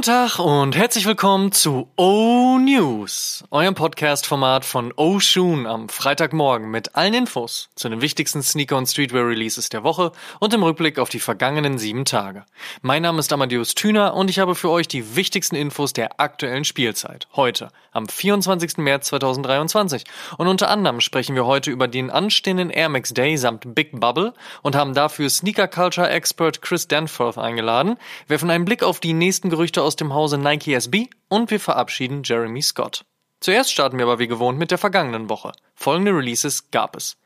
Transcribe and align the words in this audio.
Guten 0.00 0.12
Tag 0.12 0.38
und 0.38 0.76
herzlich 0.76 1.04
willkommen 1.04 1.52
zu 1.52 1.90
O 1.98 2.56
News, 2.58 3.44
eurem 3.50 3.74
Podcast-Format 3.74 4.64
von 4.64 4.94
O 4.96 5.20
Shoon 5.20 5.66
am 5.66 5.90
Freitagmorgen 5.90 6.70
mit 6.70 6.96
allen 6.96 7.12
Infos 7.12 7.68
zu 7.74 7.90
den 7.90 8.00
wichtigsten 8.00 8.42
Sneaker- 8.42 8.78
und 8.78 8.86
Streetwear-Releases 8.86 9.68
der 9.68 9.84
Woche 9.84 10.12
und 10.38 10.54
im 10.54 10.62
Rückblick 10.62 10.98
auf 10.98 11.10
die 11.10 11.20
vergangenen 11.20 11.76
sieben 11.76 12.06
Tage. 12.06 12.46
Mein 12.80 13.02
Name 13.02 13.18
ist 13.18 13.30
Amadeus 13.30 13.74
Thüner 13.74 14.14
und 14.14 14.30
ich 14.30 14.38
habe 14.38 14.54
für 14.54 14.70
euch 14.70 14.88
die 14.88 15.16
wichtigsten 15.16 15.54
Infos 15.54 15.92
der 15.92 16.18
aktuellen 16.18 16.64
Spielzeit. 16.64 17.28
Heute, 17.36 17.68
am 17.92 18.08
24. 18.08 18.78
März 18.78 19.08
2023. 19.08 20.04
Und 20.38 20.48
unter 20.48 20.70
anderem 20.70 21.00
sprechen 21.00 21.34
wir 21.34 21.46
heute 21.46 21.70
über 21.70 21.88
den 21.88 22.10
anstehenden 22.10 22.70
Air 22.70 22.88
Max 22.88 23.10
Day 23.12 23.36
samt 23.36 23.74
Big 23.74 23.98
Bubble 23.98 24.32
und 24.62 24.76
haben 24.76 24.94
dafür 24.94 25.28
Sneaker 25.28 25.68
Culture 25.68 26.08
Expert 26.08 26.62
Chris 26.62 26.88
Danforth 26.88 27.38
eingeladen, 27.38 27.96
werfen 28.28 28.50
einen 28.50 28.64
Blick 28.64 28.82
auf 28.82 29.00
die 29.00 29.12
nächsten 29.12 29.50
Gerüchte 29.50 29.82
aus 29.82 29.89
dem 29.96 30.14
Hause 30.14 30.38
Nike 30.38 30.74
SB 30.74 31.08
und 31.28 31.50
wir 31.50 31.60
verabschieden 31.60 32.22
Jeremy 32.24 32.62
Scott. 32.62 33.04
Zuerst 33.40 33.72
starten 33.72 33.98
wir 33.98 34.04
aber 34.04 34.18
wie 34.18 34.28
gewohnt 34.28 34.58
mit 34.58 34.70
der 34.70 34.78
vergangenen 34.78 35.28
Woche. 35.28 35.52
Folgende 35.74 36.12
Releases 36.12 36.70
gab 36.70 36.96
es. 36.96 37.16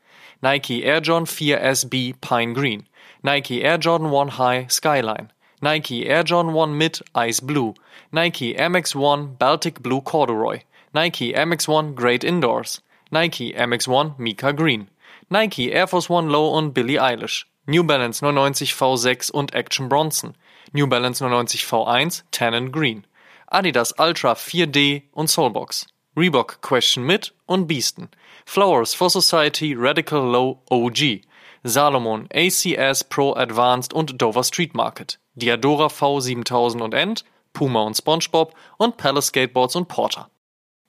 Nike 0.41 0.83
Air 0.83 1.01
Jordan 1.01 1.25
4 1.25 1.61
SB 1.61 2.13
Pine 2.21 2.53
Green, 2.53 2.87
Nike 3.21 3.61
Air 3.61 3.77
Jordan 3.77 4.13
1 4.13 4.37
High 4.37 4.71
Skyline, 4.71 5.29
Nike 5.61 6.05
Air 6.05 6.23
Jordan 6.23 6.55
1 6.55 6.77
Mid 6.77 7.03
Ice 7.15 7.41
Blue, 7.41 7.73
Nike 8.11 8.55
Air 8.55 8.69
Max 8.69 8.95
1 8.95 9.37
Baltic 9.37 9.81
Blue 9.81 10.01
Corduroy, 10.01 10.61
Nike 10.93 11.33
Air 11.33 11.45
Max 11.47 11.67
1 11.67 11.95
Great 11.95 12.23
Indoors, 12.23 12.81
Nike 13.11 13.55
Air 13.55 13.67
Max 13.67 13.87
1 13.87 14.17
Mika 14.17 14.51
Green, 14.51 14.89
Nike 15.29 15.71
Air 15.71 15.87
Force 15.87 16.09
1 16.09 16.29
Low 16.29 16.49
und 16.49 16.73
Billie 16.73 16.99
Eilish, 16.99 17.45
New 17.65 17.83
Balance 17.83 18.23
99 18.23 18.73
V6 18.73 19.31
und 19.31 19.53
Action 19.53 19.89
Bronson, 19.89 20.35
New 20.71 20.87
Balance 20.87 21.23
99 21.23 21.63
V1 21.63 22.23
Tan 22.31 22.71
Green, 22.71 23.05
Adidas 23.47 23.93
Ultra 23.97 24.33
4D 24.33 25.03
und 25.11 25.29
Soulbox, 25.29 25.87
Reebok 26.17 26.61
Question 26.61 27.05
Mid 27.05 27.33
und 27.45 27.67
Beasten, 27.67 28.09
Flowers 28.45 28.93
for 28.93 29.09
Society 29.09 29.75
Radical 29.77 30.21
Low 30.21 30.61
OG, 30.69 31.21
Salomon 31.63 32.27
ACS 32.33 33.03
Pro 33.03 33.33
Advanced 33.35 33.93
und 33.93 34.21
Dover 34.21 34.43
Street 34.43 34.73
Market, 34.75 35.19
Diadora 35.35 35.87
V7000 35.87 36.81
und 36.81 36.93
End, 36.93 37.25
Puma 37.53 37.81
und 37.83 37.95
SpongeBob 37.95 38.53
und 38.77 38.97
Palace 38.97 39.27
Skateboards 39.27 39.75
und 39.75 39.87
Porter. 39.87 40.29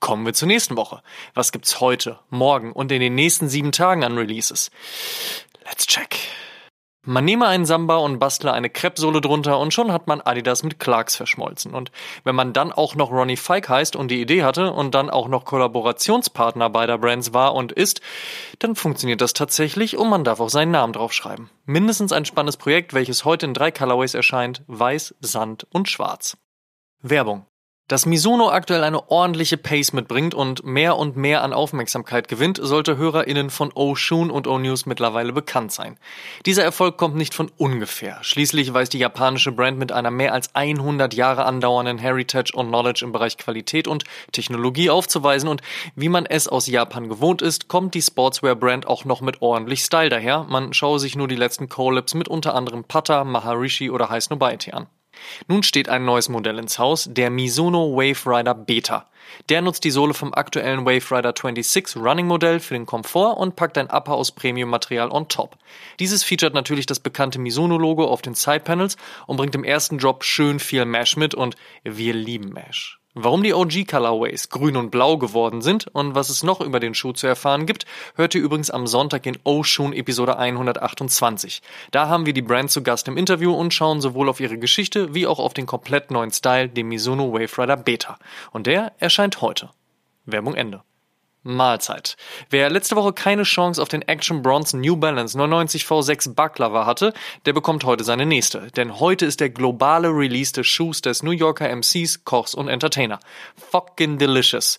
Kommen 0.01 0.27
wir 0.27 0.35
zur 0.35 0.49
nächsten 0.49 0.77
Woche. 0.77 1.03
Was 1.35 1.53
gibt's 1.53 1.81
heute, 1.81 2.19
morgen 2.29 2.73
und 2.73 2.93
in 2.93 3.01
den 3.01 3.15
nächsten 3.15 3.49
sieben 3.49 3.73
Tagen 3.73 4.05
an 4.05 4.19
Releases? 4.19 4.71
Let's 5.65 5.87
check. 5.87 6.17
Man 7.09 7.25
nehme 7.25 7.47
einen 7.47 7.67
Samba 7.67 7.99
und 7.99 8.19
bastle 8.19 8.53
eine 8.53 8.69
Kreppsohle 8.69 9.21
drunter 9.21 9.61
und 9.61 9.73
schon 9.73 9.93
hat 9.93 10.09
man 10.09 10.21
Adidas 10.21 10.65
mit 10.65 10.81
Clarks 10.81 11.15
verschmolzen. 11.15 11.73
Und 11.73 11.93
wenn 12.25 12.35
man 12.35 12.53
dann 12.53 12.73
auch 12.73 12.97
noch 12.97 13.13
Ronnie 13.13 13.37
Fike 13.37 13.69
heißt 13.69 13.95
und 13.95 14.11
die 14.11 14.21
Idee 14.21 14.43
hatte 14.43 14.73
und 14.73 14.93
dann 14.95 15.09
auch 15.09 15.29
noch 15.29 15.45
Kollaborationspartner 15.45 16.69
beider 16.69 16.99
Brands 16.99 17.33
war 17.33 17.55
und 17.55 17.71
ist, 17.71 18.01
dann 18.59 18.75
funktioniert 18.75 19.21
das 19.21 19.35
tatsächlich 19.35 19.97
und 19.97 20.11
man 20.11 20.25
darf 20.25 20.41
auch 20.41 20.51
seinen 20.51 20.73
Namen 20.73 20.93
draufschreiben. 20.93 21.49
Mindestens 21.65 22.13
ein 22.13 22.25
spannendes 22.25 22.57
Projekt, 22.57 22.93
welches 22.93 23.25
heute 23.25 23.47
in 23.47 23.55
drei 23.55 23.71
Colorways 23.71 24.15
erscheint, 24.15 24.63
weiß, 24.67 25.15
Sand 25.21 25.65
und 25.71 25.89
schwarz. 25.89 26.37
Werbung 27.03 27.47
dass 27.89 28.05
Misono 28.05 28.51
aktuell 28.51 28.83
eine 28.83 29.11
ordentliche 29.11 29.57
Pace 29.57 29.93
mitbringt 29.93 30.35
und 30.35 30.65
mehr 30.65 30.97
und 30.97 31.17
mehr 31.17 31.43
an 31.43 31.53
Aufmerksamkeit 31.53 32.29
gewinnt, 32.29 32.59
sollte 32.61 32.97
HörerInnen 32.97 33.51
von 33.51 33.73
Oshun 33.73 34.31
und 34.31 34.49
O-News 34.49 34.87
mittlerweile 34.87 35.33
bekannt 35.33 35.73
sein. 35.73 35.97
Dieser 36.47 36.65
Erfolg 36.65 36.97
kommt 36.97 37.15
nicht 37.15 37.35
von 37.35 37.51
ungefähr. 37.57 38.19
Schließlich 38.23 38.75
weiß 38.75 38.89
die 38.89 38.99
japanische 38.99 39.53
Brand 39.53 39.79
mit 39.79 39.93
einer 39.93 40.11
mehr 40.11 40.33
als 40.33 40.55
100 40.55 41.15
Jahre 41.15 41.45
andauernden 41.45 41.99
Heritage 41.99 42.53
und 42.55 42.69
Knowledge 42.69 43.05
im 43.05 43.13
Bereich 43.13 43.39
Qualität 43.39 43.87
und 43.87 44.05
Technologie 44.33 44.91
aufzuweisen 44.91 45.49
und 45.49 45.63
wie 45.95 46.09
man 46.09 46.27
es 46.27 46.49
aus 46.49 46.67
Japan 46.67 47.09
gewohnt 47.09 47.41
ist, 47.41 47.69
kommt 47.69 47.95
die 47.95 48.03
Sportswear-Brand 48.03 48.87
auch 48.87 49.05
noch 49.05 49.21
mit 49.21 49.43
ordentlich 49.43 49.81
Style 49.81 50.09
daher. 50.09 50.45
Man 50.49 50.73
schaue 50.73 50.99
sich 50.99 51.15
nur 51.15 51.29
die 51.29 51.37
letzten 51.37 51.69
Collabs 51.69 52.15
mit 52.15 52.27
unter 52.27 52.55
anderem 52.55 52.85
Pata, 52.85 53.23
Maharishi 53.25 53.91
oder 53.91 54.11
High 54.11 54.25
Snobiety 54.25 54.73
an. 54.73 54.89
Nun 55.49 55.63
steht 55.63 55.89
ein 55.89 56.05
neues 56.05 56.29
Modell 56.29 56.59
ins 56.59 56.79
Haus, 56.79 57.09
der 57.11 57.31
Mizuno 57.31 57.97
Wave 57.97 58.27
Rider 58.27 58.55
Beta. 58.55 59.07
Der 59.49 59.63
nutzt 59.63 59.85
die 59.85 59.91
Sohle 59.91 60.15
vom 60.15 60.35
aktuellen 60.35 60.85
Wave 60.87 61.11
Rider 61.11 61.35
26 61.37 61.97
Running 61.97 62.27
Modell 62.27 62.61
für 62.61 62.75
den 62.75 62.87
Komfort 62.87 63.37
und 63.39 63.57
packt 63.57 63.79
ein 63.79 63.91
Upper 63.91 64.13
aus 64.13 64.33
Premium-Material 64.33 65.11
on 65.11 65.29
top. 65.29 65.57
Dieses 65.99 66.23
featuret 66.23 66.55
natürlich 66.55 66.87
das 66.87 67.01
bekannte 67.01 67.39
Mizuno-Logo 67.39 68.05
auf 68.07 68.23
den 68.23 68.35
Sidepanels 68.35 68.97
und 69.27 69.37
bringt 69.37 69.55
im 69.55 69.65
ersten 69.65 69.99
Drop 69.99 70.25
schön 70.25 70.59
viel 70.59 70.85
Mesh 70.85 71.17
mit 71.17 71.35
und 71.35 71.57
wir 71.85 72.15
lieben 72.15 72.53
Mesh. 72.53 72.99
Warum 73.19 73.43
die 73.43 73.55
OG 73.55 73.87
Colorways 73.87 74.51
grün 74.51 74.77
und 74.77 74.91
blau 74.91 75.17
geworden 75.17 75.63
sind 75.63 75.87
und 75.87 76.15
was 76.15 76.29
es 76.29 76.43
noch 76.43 76.61
über 76.61 76.81
den 76.81 76.93
Schuh 76.93 77.15
zu 77.15 77.27
erfahren 77.27 77.65
gibt, 77.65 77.87
hört 78.15 78.35
ihr 78.35 78.43
übrigens 78.43 78.71
am 78.71 78.87
Sonntag 78.87 79.25
in 79.25 79.39
O-Shoon 79.43 79.95
Episode 79.95 80.37
128. 80.37 81.63
Da 81.93 82.09
haben 82.09 82.27
wir 82.27 82.35
die 82.35 82.43
Brand 82.43 82.71
zu 82.71 82.83
Gast 82.83 83.09
im 83.09 83.17
Interview 83.17 83.55
und 83.55 83.73
schauen 83.73 84.03
sowohl 84.03 84.29
auf 84.29 84.41
ihre 84.41 84.59
Geschichte 84.59 85.15
wie 85.15 85.27
auch 85.27 85.39
auf 85.39 85.55
den 85.55 85.65
komplett 85.65 86.11
neuen 86.11 86.31
Style, 86.31 86.69
dem 86.69 86.91
Mizuno 86.91 87.33
Wave 87.33 87.57
Rider 87.57 87.79
Beta. 87.79 88.19
Und 88.53 88.67
der 88.67 88.93
erscheint 88.99 89.41
heute. 89.41 89.71
Werbung 90.27 90.53
Ende. 90.53 90.83
Mahlzeit. 91.47 92.17
Wer 92.51 92.69
letzte 92.71 92.97
Woche 92.97 93.13
keine 93.13 93.45
Chance 93.45 93.81
auf 93.81 93.89
den 93.89 94.03
Action 94.03 94.43
Bronson 94.43 94.81
New 94.81 94.97
Balance 94.97 95.37
99 95.39 95.85
V6 95.85 96.35
Baklava 96.35 96.85
hatte, 96.85 97.15
der 97.47 97.53
bekommt 97.53 97.85
heute 97.85 98.05
seine 98.05 98.27
nächste. 98.27 98.71
Denn 98.73 99.01
heute 99.01 99.25
ist 99.25 99.41
der 99.41 99.51
globale 99.51 100.09
Release 100.09 100.53
des 100.53 100.67
Schuhs 100.67 101.01
des 101.01 101.23
New 101.23 101.31
Yorker 101.31 101.69
MCs, 101.75 102.25
Kochs 102.25 102.55
und 102.55 102.69
Entertainer. 102.69 103.21
Fucking 103.71 104.19
delicious. 104.19 104.79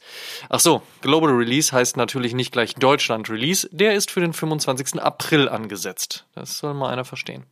Ach 0.49 0.59
so, 0.59 0.81
Global 1.01 1.31
Release 1.31 1.71
heißt 1.71 1.97
natürlich 1.97 2.33
nicht 2.33 2.51
gleich 2.51 2.75
Deutschland 2.75 3.29
Release. 3.29 3.67
Der 3.71 3.93
ist 3.95 4.11
für 4.11 4.19
den 4.19 4.33
25. 4.33 5.01
April 5.01 5.49
angesetzt. 5.49 6.25
Das 6.35 6.57
soll 6.57 6.73
mal 6.73 6.91
einer 6.91 7.05
verstehen. 7.05 7.45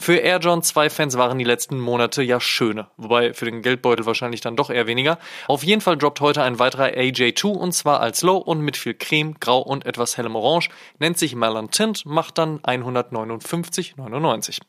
Für 0.00 0.16
Air 0.16 0.38
John 0.38 0.62
2 0.62 0.90
Fans 0.90 1.18
waren 1.18 1.38
die 1.38 1.44
letzten 1.44 1.80
Monate 1.80 2.22
ja 2.22 2.40
schöne, 2.40 2.86
wobei 2.96 3.34
für 3.34 3.46
den 3.46 3.62
Geldbeutel 3.62 4.06
wahrscheinlich 4.06 4.40
dann 4.40 4.54
doch 4.54 4.70
eher 4.70 4.86
weniger. 4.86 5.18
Auf 5.48 5.64
jeden 5.64 5.80
Fall 5.80 5.98
droppt 5.98 6.20
heute 6.20 6.44
ein 6.44 6.60
weiterer 6.60 6.86
AJ2 6.86 7.48
und 7.48 7.72
zwar 7.72 8.00
als 8.00 8.22
Low 8.22 8.36
und 8.36 8.60
mit 8.60 8.76
viel 8.76 8.94
Creme, 8.94 9.34
Grau 9.40 9.58
und 9.58 9.86
etwas 9.86 10.16
hellem 10.16 10.36
Orange, 10.36 10.70
nennt 11.00 11.18
sich 11.18 11.34
Melon 11.34 11.72
Tint, 11.72 12.06
macht 12.06 12.38
dann 12.38 12.60
159,99. 12.60 14.60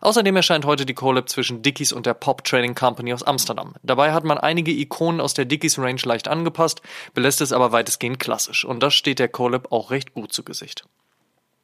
Außerdem 0.00 0.36
erscheint 0.36 0.64
heute 0.64 0.86
die 0.86 0.94
Collab 0.94 1.28
zwischen 1.28 1.60
Dickies 1.60 1.92
und 1.92 2.06
der 2.06 2.14
Pop 2.14 2.44
Trading 2.44 2.76
Company 2.76 3.12
aus 3.12 3.24
Amsterdam. 3.24 3.74
Dabei 3.82 4.12
hat 4.12 4.22
man 4.22 4.38
einige 4.38 4.70
Ikonen 4.70 5.20
aus 5.20 5.34
der 5.34 5.44
Dickies 5.44 5.80
Range 5.80 6.00
leicht 6.04 6.28
angepasst, 6.28 6.82
belässt 7.14 7.40
es 7.40 7.52
aber 7.52 7.72
weitestgehend 7.72 8.20
klassisch 8.20 8.64
und 8.64 8.80
das 8.80 8.94
steht 8.94 9.18
der 9.18 9.28
Collab 9.28 9.72
auch 9.72 9.90
recht 9.90 10.14
gut 10.14 10.32
zu 10.32 10.44
Gesicht. 10.44 10.84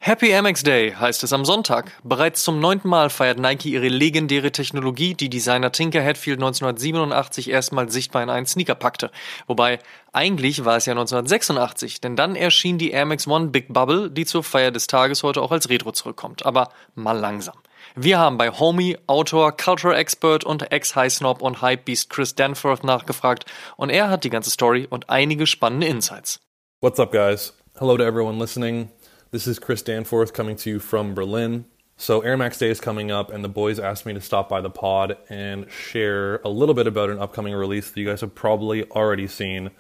Happy 0.07 0.35
Amex 0.35 0.63
Day 0.63 0.93
heißt 0.93 1.25
es 1.25 1.33
am 1.33 1.47
Sonntag. 1.47 1.91
Bereits 2.05 2.45
zum 2.45 2.61
neunten 2.61 2.91
Mal 2.91 3.09
feiert 3.09 3.39
Nike 3.39 3.71
ihre 3.71 3.89
legendäre 3.89 4.53
Technologie, 4.53 5.15
die 5.15 5.31
Designer 5.31 5.73
Tinker 5.73 6.05
Hatfield 6.05 6.41
1987 6.41 7.49
erstmal 7.49 7.89
sichtbar 7.89 8.23
in 8.23 8.29
einen 8.29 8.45
Sneaker 8.45 8.75
packte. 8.75 9.11
Wobei, 9.47 9.79
eigentlich 10.13 10.67
war 10.67 10.77
es 10.77 10.85
ja 10.85 10.93
1986, 10.93 12.03
denn 12.03 12.17
dann 12.17 12.37
erschien 12.37 12.77
die 12.77 12.91
Air 12.91 13.07
Max 13.07 13.27
One 13.27 13.47
Big 13.47 13.73
Bubble, 13.73 14.11
die 14.11 14.27
zur 14.27 14.45
Feier 14.45 14.71
des 14.71 14.89
Tages 14.89 15.23
heute 15.23 15.41
auch 15.41 15.53
als 15.53 15.71
Retro 15.71 15.91
zurückkommt. 15.91 16.45
Aber 16.45 16.69
mal 16.95 17.19
langsam. 17.19 17.57
Wir 17.95 18.19
haben 18.19 18.37
bei 18.37 18.51
Homie, 18.51 18.99
Autor, 19.07 19.57
Culture 19.57 19.97
Expert 19.97 20.45
und 20.45 20.71
Ex-High 20.71 21.15
Snob 21.15 21.41
und 21.41 21.63
Hypebeast 21.63 22.11
Chris 22.11 22.35
Danforth 22.35 22.85
nachgefragt 22.85 23.47
und 23.79 23.89
er 23.89 24.11
hat 24.11 24.25
die 24.25 24.31
ganze 24.31 24.51
Story 24.51 24.87
und 24.91 25.09
einige 25.09 25.47
spannende 25.47 25.87
Insights. 25.87 26.41
What's 26.83 27.01
up, 27.01 27.11
guys? 27.11 27.55
Hello 27.79 27.97
to 27.97 28.05
everyone 28.05 28.39
listening. 28.39 28.91
This 29.35 29.49
is 29.49 29.59
Chris 29.59 29.83
Danforth 29.83 30.33
coming 30.33 30.55
to 30.59 30.71
you 30.71 30.79
from 30.79 31.13
Berlin. 31.13 31.65
So, 31.97 32.21
Air 32.21 32.37
Max 32.37 32.57
Day 32.57 32.71
is 32.71 32.79
coming 32.79 33.11
up, 33.11 33.33
and 33.33 33.43
the 33.43 33.49
boys 33.49 33.81
asked 33.81 34.07
me 34.07 34.15
to 34.15 34.21
stop 34.21 34.49
by 34.49 34.61
the 34.61 34.71
pod 34.71 35.19
and 35.29 35.69
share 35.69 36.37
a 36.45 36.49
little 36.49 36.73
bit 36.73 36.87
about 36.87 37.11
an 37.11 37.19
upcoming 37.19 37.53
release 37.53 37.91
that 37.91 38.01
you 38.01 38.07
guys 38.07 38.21
have 38.21 38.37
probably 38.37 38.89
already 38.91 39.27
seen, 39.27 39.73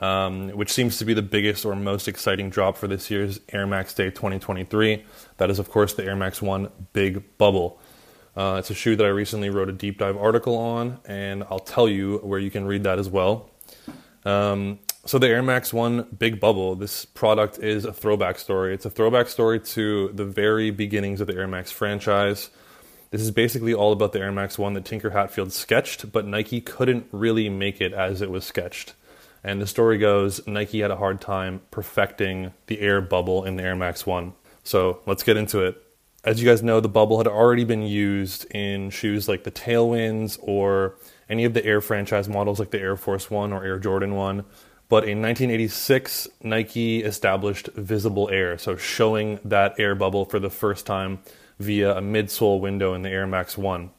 um, 0.00 0.48
which 0.48 0.72
seems 0.72 0.98
to 0.98 1.04
be 1.04 1.14
the 1.14 1.22
biggest 1.22 1.64
or 1.64 1.76
most 1.76 2.08
exciting 2.08 2.50
drop 2.50 2.76
for 2.76 2.88
this 2.88 3.08
year's 3.08 3.38
Air 3.52 3.64
Max 3.64 3.94
Day 3.94 4.10
2023. 4.10 5.04
That 5.36 5.50
is, 5.50 5.60
of 5.60 5.70
course, 5.70 5.94
the 5.94 6.04
Air 6.04 6.16
Max 6.16 6.42
1 6.42 6.68
Big 6.92 7.38
Bubble. 7.38 7.78
Uh, 8.36 8.56
it's 8.58 8.70
a 8.70 8.74
shoe 8.74 8.96
that 8.96 9.06
I 9.06 9.10
recently 9.10 9.50
wrote 9.50 9.68
a 9.68 9.72
deep 9.72 9.98
dive 9.98 10.16
article 10.16 10.58
on, 10.58 10.98
and 11.04 11.44
I'll 11.44 11.60
tell 11.60 11.88
you 11.88 12.18
where 12.24 12.40
you 12.40 12.50
can 12.50 12.66
read 12.66 12.82
that 12.82 12.98
as 12.98 13.08
well. 13.08 13.50
Um, 14.24 14.80
so 15.06 15.18
the 15.18 15.28
Air 15.28 15.42
Max 15.42 15.72
One 15.72 16.08
Big 16.18 16.40
Bubble, 16.40 16.74
this 16.74 17.04
product 17.04 17.58
is 17.58 17.84
a 17.84 17.92
throwback 17.92 18.38
story. 18.38 18.74
It's 18.74 18.84
a 18.84 18.90
throwback 18.90 19.28
story 19.28 19.60
to 19.60 20.08
the 20.12 20.24
very 20.24 20.70
beginnings 20.70 21.20
of 21.20 21.28
the 21.28 21.36
Air 21.36 21.46
Max 21.46 21.70
franchise. 21.70 22.50
This 23.12 23.20
is 23.20 23.30
basically 23.30 23.72
all 23.72 23.92
about 23.92 24.12
the 24.12 24.20
Air 24.20 24.32
Max 24.32 24.58
One 24.58 24.74
that 24.74 24.84
Tinker 24.84 25.10
Hatfield 25.10 25.52
sketched, 25.52 26.10
but 26.10 26.26
Nike 26.26 26.60
couldn't 26.60 27.06
really 27.12 27.48
make 27.48 27.80
it 27.80 27.92
as 27.92 28.20
it 28.20 28.30
was 28.30 28.44
sketched. 28.44 28.94
And 29.44 29.62
the 29.62 29.66
story 29.66 29.96
goes 29.96 30.44
Nike 30.46 30.80
had 30.80 30.90
a 30.90 30.96
hard 30.96 31.20
time 31.20 31.60
perfecting 31.70 32.52
the 32.66 32.80
air 32.80 33.00
bubble 33.00 33.44
in 33.44 33.54
the 33.56 33.62
Air 33.62 33.76
Max 33.76 34.04
One. 34.04 34.32
So 34.64 35.00
let's 35.06 35.22
get 35.22 35.36
into 35.36 35.60
it. 35.60 35.80
as 36.24 36.42
you 36.42 36.48
guys 36.48 36.64
know, 36.64 36.80
the 36.80 36.88
bubble 36.88 37.18
had 37.18 37.28
already 37.28 37.62
been 37.62 37.82
used 37.82 38.44
in 38.50 38.90
shoes 38.90 39.28
like 39.28 39.44
the 39.44 39.52
Tailwinds 39.52 40.36
or 40.42 40.96
any 41.28 41.44
of 41.44 41.54
the 41.54 41.64
Air 41.64 41.80
franchise 41.80 42.28
models 42.28 42.58
like 42.58 42.72
the 42.72 42.80
Air 42.80 42.96
Force 42.96 43.30
One 43.30 43.52
or 43.52 43.64
Air 43.64 43.78
Jordan 43.78 44.16
One. 44.16 44.44
But 44.88 45.04
in 45.04 45.20
1986, 45.20 46.28
Nike 46.42 47.02
established 47.02 47.68
Visible 47.74 48.30
Air, 48.30 48.56
so 48.56 48.76
showing 48.76 49.40
that 49.44 49.78
air 49.80 49.96
bubble 49.96 50.24
for 50.24 50.38
the 50.38 50.50
first 50.50 50.86
time 50.86 51.18
via 51.58 51.96
a 51.96 52.00
midsole 52.00 52.60
window 52.60 52.94
in 52.94 53.02
the 53.02 53.10
Air 53.10 53.26
Max 53.26 53.58
1. 53.58 53.90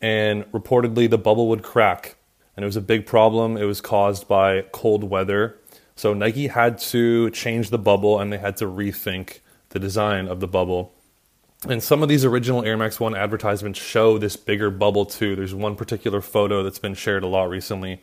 And 0.00 0.44
reportedly, 0.52 1.08
the 1.08 1.18
bubble 1.18 1.48
would 1.48 1.62
crack, 1.62 2.16
and 2.54 2.64
it 2.64 2.66
was 2.66 2.76
a 2.76 2.82
big 2.82 3.06
problem. 3.06 3.56
It 3.56 3.64
was 3.64 3.80
caused 3.80 4.28
by 4.28 4.62
cold 4.72 5.04
weather. 5.04 5.56
So 5.96 6.12
Nike 6.12 6.48
had 6.48 6.78
to 6.78 7.30
change 7.30 7.70
the 7.70 7.78
bubble 7.78 8.20
and 8.20 8.32
they 8.32 8.38
had 8.38 8.56
to 8.58 8.66
rethink 8.66 9.40
the 9.70 9.80
design 9.80 10.28
of 10.28 10.38
the 10.38 10.46
bubble. 10.46 10.92
And 11.68 11.82
some 11.82 12.04
of 12.04 12.08
these 12.08 12.24
original 12.24 12.64
Air 12.64 12.76
Max 12.76 13.00
1 13.00 13.16
advertisements 13.16 13.80
show 13.80 14.16
this 14.16 14.36
bigger 14.36 14.70
bubble 14.70 15.06
too. 15.06 15.34
There's 15.34 15.54
one 15.54 15.74
particular 15.74 16.20
photo 16.20 16.62
that's 16.62 16.78
been 16.78 16.94
shared 16.94 17.24
a 17.24 17.26
lot 17.26 17.48
recently 17.48 18.00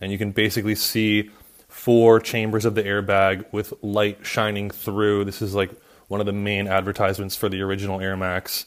and 0.00 0.12
you 0.12 0.18
can 0.18 0.32
basically 0.32 0.74
see 0.74 1.30
four 1.68 2.18
chambers 2.20 2.64
of 2.64 2.74
the 2.74 2.82
airbag 2.82 3.44
with 3.52 3.72
light 3.82 4.24
shining 4.24 4.70
through. 4.70 5.24
This 5.24 5.42
is 5.42 5.54
like 5.54 5.70
one 6.08 6.20
of 6.20 6.26
the 6.26 6.32
main 6.32 6.66
advertisements 6.66 7.36
for 7.36 7.48
the 7.48 7.60
original 7.60 8.00
Air 8.00 8.16
Max. 8.16 8.66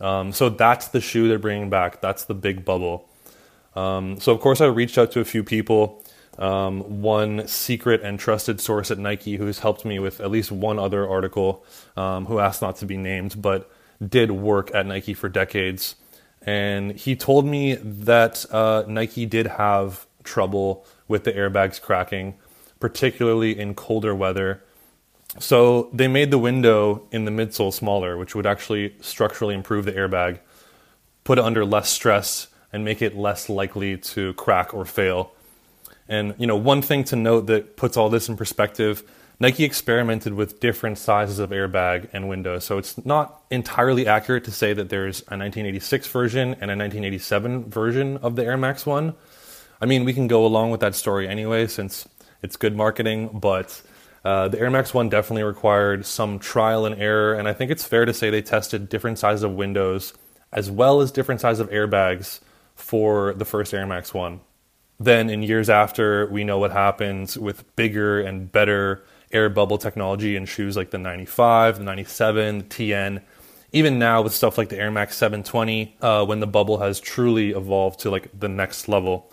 Um, 0.00 0.32
so 0.32 0.48
that's 0.48 0.88
the 0.88 1.00
shoe 1.00 1.28
they're 1.28 1.38
bringing 1.38 1.70
back. 1.70 2.00
That's 2.00 2.24
the 2.24 2.34
big 2.34 2.64
bubble. 2.64 3.08
Um, 3.76 4.20
so 4.20 4.32
of 4.32 4.40
course 4.40 4.60
I 4.60 4.66
reached 4.66 4.98
out 4.98 5.12
to 5.12 5.20
a 5.20 5.24
few 5.24 5.44
people. 5.44 6.02
Um, 6.38 7.02
one 7.02 7.48
secret 7.48 8.02
and 8.02 8.18
trusted 8.18 8.60
source 8.60 8.92
at 8.92 8.98
Nike 8.98 9.36
who's 9.36 9.58
helped 9.58 9.84
me 9.84 9.98
with 9.98 10.20
at 10.20 10.30
least 10.30 10.52
one 10.52 10.78
other 10.78 11.08
article, 11.08 11.64
um, 11.96 12.26
who 12.26 12.38
asked 12.38 12.62
not 12.62 12.76
to 12.76 12.86
be 12.86 12.96
named, 12.96 13.42
but 13.42 13.70
did 14.06 14.30
work 14.30 14.72
at 14.72 14.86
Nike 14.86 15.14
for 15.14 15.28
decades. 15.28 15.96
And 16.42 16.92
he 16.92 17.16
told 17.16 17.44
me 17.44 17.74
that 17.74 18.46
uh, 18.52 18.84
Nike 18.86 19.26
did 19.26 19.48
have 19.48 20.06
trouble 20.28 20.84
with 21.08 21.24
the 21.24 21.32
airbags 21.32 21.80
cracking, 21.80 22.34
particularly 22.78 23.58
in 23.58 23.74
colder 23.74 24.14
weather. 24.14 24.62
So 25.38 25.90
they 25.92 26.08
made 26.08 26.30
the 26.30 26.38
window 26.38 27.06
in 27.10 27.24
the 27.24 27.30
midsole 27.30 27.72
smaller, 27.72 28.16
which 28.16 28.34
would 28.34 28.46
actually 28.46 28.94
structurally 29.00 29.54
improve 29.54 29.84
the 29.84 29.92
airbag, 29.92 30.38
put 31.24 31.38
it 31.38 31.44
under 31.44 31.64
less 31.64 31.88
stress, 31.90 32.48
and 32.72 32.84
make 32.84 33.02
it 33.02 33.16
less 33.16 33.48
likely 33.48 33.96
to 33.96 34.34
crack 34.34 34.74
or 34.74 34.84
fail. 34.84 35.32
And 36.08 36.34
you 36.38 36.46
know, 36.46 36.56
one 36.56 36.82
thing 36.82 37.04
to 37.04 37.16
note 37.16 37.46
that 37.46 37.76
puts 37.76 37.96
all 37.96 38.08
this 38.08 38.28
in 38.28 38.36
perspective, 38.36 39.02
Nike 39.40 39.64
experimented 39.64 40.34
with 40.34 40.58
different 40.58 40.98
sizes 40.98 41.38
of 41.38 41.50
airbag 41.50 42.08
and 42.12 42.28
window. 42.28 42.58
So 42.58 42.78
it's 42.78 43.04
not 43.04 43.42
entirely 43.50 44.06
accurate 44.06 44.44
to 44.44 44.50
say 44.50 44.72
that 44.72 44.88
there's 44.88 45.20
a 45.20 45.38
1986 45.38 46.08
version 46.08 46.48
and 46.54 46.70
a 46.70 46.76
1987 46.76 47.70
version 47.70 48.16
of 48.16 48.34
the 48.34 48.44
Air 48.44 48.56
Max 48.56 48.84
1. 48.84 49.14
I 49.80 49.86
mean, 49.86 50.04
we 50.04 50.12
can 50.12 50.26
go 50.26 50.44
along 50.44 50.70
with 50.70 50.80
that 50.80 50.94
story 50.94 51.28
anyway 51.28 51.66
since 51.66 52.08
it's 52.42 52.56
good 52.56 52.76
marketing, 52.76 53.30
but 53.32 53.80
uh, 54.24 54.48
the 54.48 54.58
Air 54.60 54.70
Max 54.70 54.92
1 54.92 55.08
definitely 55.08 55.44
required 55.44 56.04
some 56.04 56.38
trial 56.38 56.84
and 56.84 57.00
error, 57.00 57.34
and 57.34 57.48
I 57.48 57.52
think 57.52 57.70
it's 57.70 57.84
fair 57.84 58.04
to 58.04 58.12
say 58.12 58.30
they 58.30 58.42
tested 58.42 58.88
different 58.88 59.18
sizes 59.18 59.42
of 59.42 59.52
windows 59.52 60.12
as 60.52 60.70
well 60.70 61.00
as 61.00 61.12
different 61.12 61.40
sizes 61.40 61.60
of 61.60 61.70
airbags 61.70 62.40
for 62.74 63.34
the 63.34 63.44
first 63.44 63.74
Air 63.74 63.86
Max 63.86 64.14
1. 64.14 64.40
Then, 65.00 65.30
in 65.30 65.42
years 65.42 65.70
after, 65.70 66.26
we 66.26 66.42
know 66.42 66.58
what 66.58 66.72
happens 66.72 67.38
with 67.38 67.64
bigger 67.76 68.20
and 68.20 68.50
better 68.50 69.04
air 69.30 69.48
bubble 69.48 69.78
technology 69.78 70.36
in 70.36 70.46
shoes 70.46 70.76
like 70.76 70.90
the 70.90 70.98
95, 70.98 71.78
the 71.78 71.84
97, 71.84 72.58
the 72.58 72.64
TN. 72.64 73.22
Even 73.72 73.98
now, 73.98 74.22
with 74.22 74.34
stuff 74.34 74.56
like 74.56 74.70
the 74.70 74.78
Air 74.78 74.90
Max 74.90 75.16
720, 75.16 75.96
uh, 76.00 76.24
when 76.24 76.40
the 76.40 76.46
bubble 76.46 76.78
has 76.78 76.98
truly 76.98 77.50
evolved 77.50 78.00
to 78.00 78.10
like 78.10 78.28
the 78.38 78.48
next 78.48 78.88
level. 78.88 79.30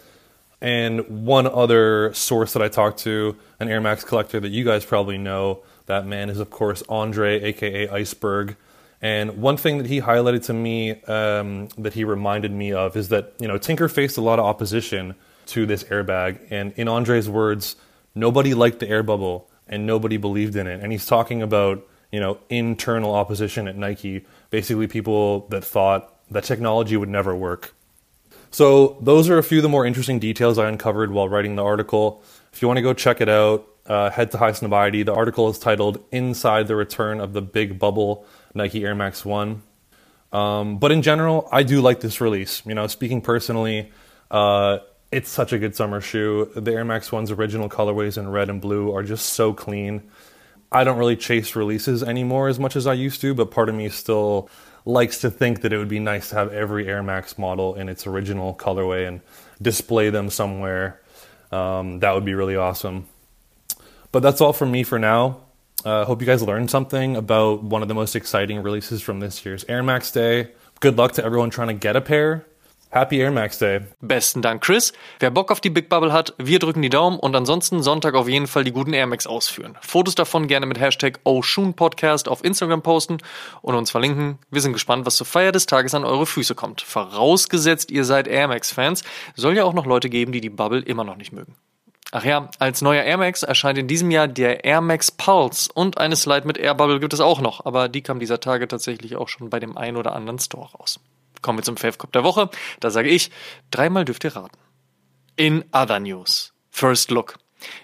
And 0.62 1.26
one 1.26 1.48
other 1.48 2.14
source 2.14 2.54
that 2.54 2.62
I 2.62 2.70
talked 2.70 3.00
to, 3.00 3.36
an 3.60 3.70
Air 3.70 3.82
Max 3.82 4.04
collector 4.04 4.40
that 4.40 4.50
you 4.50 4.64
guys 4.64 4.86
probably 4.86 5.18
know, 5.18 5.62
that 5.86 6.06
man 6.08 6.30
is, 6.30 6.40
of 6.40 6.50
course, 6.50 6.82
Andre, 6.90 7.42
aka 7.42 7.88
Iceberg. 7.90 8.56
And 9.02 9.38
one 9.42 9.58
thing 9.58 9.78
that 9.78 9.88
he 9.88 10.02
highlighted 10.02 10.46
to 10.46 10.54
me 10.54 11.04
um, 11.04 11.68
that 11.78 11.94
he 11.94 12.04
reminded 12.04 12.52
me 12.52 12.74
of 12.74 12.96
is 12.96 13.10
that, 13.10 13.34
you 13.40 13.48
know, 13.48 13.58
Tinker 13.58 13.88
faced 13.88 14.18
a 14.18 14.22
lot 14.22 14.40
of 14.40 14.46
opposition 14.46 15.16
to 15.48 15.66
this 15.68 15.84
airbag. 15.84 16.40
And 16.50 16.74
in 16.76 16.88
Andre's 16.88 17.30
words, 17.30 17.76
nobody 18.16 18.56
liked 18.56 18.80
the 18.80 18.90
air 18.90 19.04
bubble 19.04 19.48
and 19.68 19.86
nobody 19.86 20.18
believed 20.18 20.56
in 20.56 20.66
it. 20.66 20.82
And 20.82 20.92
he's 20.92 21.06
talking 21.06 21.44
about, 21.44 21.86
you 22.12 22.20
know, 22.20 22.40
internal 22.50 23.14
opposition 23.14 23.68
at 23.68 23.78
Nike, 23.78 24.26
basically 24.50 24.88
people 24.88 25.48
that 25.50 25.64
thought 25.64 26.12
that 26.32 26.44
technology 26.44 26.98
would 26.98 27.10
never 27.10 27.36
work. 27.36 27.75
So 28.56 28.96
those 29.02 29.30
are 29.30 29.38
a 29.38 29.44
few 29.44 29.58
of 29.58 29.64
the 29.64 29.68
more 29.68 29.86
interesting 29.86 30.18
details 30.18 30.58
I 30.58 30.70
uncovered 30.70 31.12
while 31.12 31.28
writing 31.28 31.58
the 31.58 31.64
article. 31.66 32.24
If 32.54 32.62
you 32.62 32.70
want 32.70 32.78
to 32.78 32.82
go 32.82 32.94
check 32.94 33.20
it 33.20 33.28
out, 33.28 33.68
uh, 33.86 34.10
head 34.10 34.32
to 34.32 34.38
Highsnobiety. 34.38 35.06
The 35.06 35.14
article 35.14 35.50
is 35.50 35.60
titled 35.60 36.02
"Inside 36.14 36.70
the 36.70 36.76
Return 36.78 37.20
of 37.20 37.34
the 37.34 37.42
Big 37.42 37.78
Bubble 37.78 38.26
Nike 38.54 38.86
Air 38.86 38.96
Max 38.96 39.26
One." 39.26 39.62
Um, 40.32 40.78
but 40.78 40.94
in 40.94 41.02
general, 41.02 41.50
I 41.52 41.64
do 41.64 41.82
like 41.82 42.00
this 42.00 42.22
release. 42.22 42.66
You 42.66 42.76
know, 42.76 42.88
speaking 42.88 43.20
personally, 43.20 43.92
uh, 44.32 44.78
it's 45.12 45.30
such 45.30 45.52
a 45.52 45.60
good 45.60 45.76
summer 45.76 46.00
shoe. 46.00 46.50
The 46.56 46.72
Air 46.72 46.86
Max 46.86 47.12
One's 47.12 47.32
original 47.32 47.68
colorways 47.68 48.18
in 48.18 48.30
red 48.30 48.50
and 48.50 48.62
blue 48.62 48.96
are 48.96 49.04
just 49.04 49.34
so 49.34 49.52
clean. 49.52 50.02
I 50.72 50.86
don't 50.86 50.98
really 50.98 51.18
chase 51.18 51.58
releases 51.58 52.04
anymore 52.04 52.48
as 52.48 52.58
much 52.58 52.78
as 52.78 52.88
I 52.88 52.94
used 52.94 53.20
to, 53.20 53.34
but 53.34 53.52
part 53.52 53.68
of 53.68 53.76
me 53.76 53.90
still 53.90 54.50
likes 54.86 55.20
to 55.22 55.32
think 55.32 55.62
that 55.62 55.74
it 55.74 55.78
would 55.78 55.90
be 55.90 56.00
nice 56.00 56.30
to 56.30 56.36
have 56.36 56.54
every 56.54 56.88
Air 56.88 57.02
Max 57.02 57.38
model 57.38 57.76
in 57.76 57.90
its 57.90 58.06
original 58.06 58.54
colorway 58.54 59.08
and 59.08 59.22
display 59.62 60.10
them 60.10 60.30
somewhere. 60.30 61.02
Um, 61.52 62.00
that 62.00 62.14
would 62.14 62.26
be 62.26 62.36
really 62.36 62.56
awesome. 62.56 63.08
But 64.12 64.22
that's 64.22 64.42
all 64.42 64.54
from 64.54 64.72
me 64.72 64.84
for 64.84 65.00
now. 65.00 65.42
I 65.84 65.90
uh, 65.90 66.06
hope 66.06 66.22
you 66.22 66.26
guys 66.26 66.42
learned 66.42 66.72
something 66.72 67.16
about 67.16 67.64
one 67.64 67.82
of 67.82 67.88
the 67.88 67.94
most 67.94 68.16
exciting 68.16 68.62
releases 68.64 69.02
from 69.02 69.20
this 69.20 69.46
year's 69.46 69.66
Air 69.68 69.84
Max 69.84 70.10
Day. 70.12 70.52
Good 70.80 70.98
luck 70.98 71.14
to 71.14 71.24
everyone 71.24 71.50
trying 71.50 71.68
to 71.68 71.74
get 71.74 71.96
a 71.96 72.02
pair. 72.02 72.46
Happy 72.96 73.18
Air 73.18 73.32
Max 73.32 73.60
Day. 73.60 73.82
Besten 74.00 74.42
Dank, 74.42 74.64
Chris. 74.64 74.94
Wer 75.20 75.30
Bock 75.30 75.52
auf 75.52 75.60
die 75.60 75.70
Big 75.70 75.90
Bubble 75.90 76.14
hat, 76.14 76.34
wir 76.38 76.60
drücken 76.60 76.82
die 76.82 76.88
Daumen 76.88 77.20
und 77.20 77.36
ansonsten 77.36 77.84
Sonntag 77.84 78.16
auf 78.16 78.30
jeden 78.30 78.48
Fall 78.48 78.64
die 78.64 78.72
guten 78.72 78.94
Air 78.94 79.06
Max 79.06 79.28
ausführen. 79.28 79.78
Fotos 79.82 80.16
davon 80.16 80.48
gerne 80.48 80.66
mit 80.66 80.80
Hashtag 80.80 81.20
Podcast 81.76 82.30
auf 82.30 82.42
Instagram 82.46 82.82
posten 82.84 83.18
und 83.62 83.76
uns 83.76 83.92
verlinken. 83.92 84.40
Wir 84.50 84.62
sind 84.62 84.72
gespannt, 84.72 85.06
was 85.06 85.18
zur 85.18 85.28
Feier 85.28 85.52
des 85.52 85.66
Tages 85.66 85.94
an 85.94 86.06
eure 86.06 86.26
Füße 86.26 86.56
kommt. 86.56 86.84
Vorausgesetzt, 86.84 87.92
ihr 87.92 88.06
seid 88.06 88.30
Air 88.30 88.48
Max 88.48 88.72
Fans, 88.72 89.04
soll 89.36 89.58
ja 89.58 89.66
auch 89.66 89.74
noch 89.74 89.86
Leute 89.86 90.10
geben, 90.10 90.32
die 90.32 90.40
die 90.40 90.50
Bubble 90.50 90.80
immer 90.80 91.04
noch 91.04 91.18
nicht 91.18 91.34
mögen. 91.34 91.54
Ach 92.14 92.24
ja, 92.24 92.50
als 92.60 92.82
neuer 92.82 93.04
Air 93.04 93.18
Max 93.18 93.44
erscheint 93.44 93.78
in 93.78 93.90
diesem 93.90 94.10
Jahr 94.10 94.30
der 94.30 94.64
Air 94.64 94.80
Max 94.80 95.12
Pulse 95.12 95.70
und 95.74 95.98
eine 95.98 96.16
Slide 96.16 96.48
mit 96.48 96.58
Air 96.58 96.76
Bubble 96.76 97.02
gibt 97.02 97.12
es 97.12 97.20
auch 97.20 97.42
noch, 97.42 97.66
aber 97.66 97.90
die 97.90 98.04
kam 98.04 98.22
dieser 98.22 98.40
Tage 98.40 98.70
tatsächlich 98.70 99.18
auch 99.18 99.28
schon 99.28 99.50
bei 99.50 99.60
dem 99.60 99.78
ein 99.78 99.98
oder 99.98 100.16
anderen 100.16 100.40
Store 100.40 100.72
raus. 100.72 101.02
Kommen 101.46 101.60
wir 101.60 101.64
zum 101.64 101.78
Favecop 101.78 102.12
der 102.12 102.24
Woche. 102.24 102.50
Da 102.80 102.90
sage 102.90 103.08
ich, 103.08 103.30
dreimal 103.70 104.04
dürft 104.04 104.24
ihr 104.24 104.36
raten. 104.36 104.58
In 105.36 105.64
other 105.74 106.00
news. 106.00 106.54
First 106.72 107.12
Look. 107.12 107.36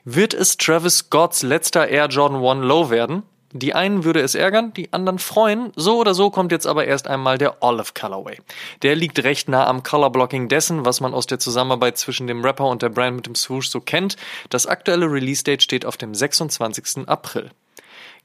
Wird 0.03 0.33
es 0.33 0.57
Travis 0.57 0.97
Scotts 0.97 1.43
letzter 1.43 1.87
Air 1.87 2.07
Jordan 2.07 2.43
1 2.43 2.65
Low 2.65 2.89
werden? 2.89 3.21
Die 3.51 3.75
einen 3.75 4.03
würde 4.03 4.21
es 4.21 4.33
ärgern, 4.33 4.73
die 4.73 4.91
anderen 4.93 5.19
freuen. 5.19 5.71
So 5.75 5.99
oder 5.99 6.15
so 6.15 6.31
kommt 6.31 6.51
jetzt 6.51 6.65
aber 6.65 6.85
erst 6.85 7.07
einmal 7.07 7.37
der 7.37 7.61
Olive 7.61 7.91
Colorway. 7.93 8.39
Der 8.81 8.95
liegt 8.95 9.23
recht 9.23 9.47
nah 9.47 9.67
am 9.67 9.83
Colorblocking 9.83 10.47
dessen, 10.47 10.83
was 10.83 10.99
man 10.99 11.13
aus 11.13 11.27
der 11.27 11.37
Zusammenarbeit 11.37 11.99
zwischen 11.99 12.25
dem 12.25 12.43
Rapper 12.43 12.65
und 12.65 12.81
der 12.81 12.89
Brand 12.89 13.17
mit 13.17 13.27
dem 13.27 13.35
Swoosh 13.35 13.69
so 13.69 13.79
kennt. 13.79 14.15
Das 14.49 14.65
aktuelle 14.65 15.05
Release-Date 15.05 15.61
steht 15.61 15.85
auf 15.85 15.97
dem 15.97 16.15
26. 16.15 17.07
April. 17.07 17.51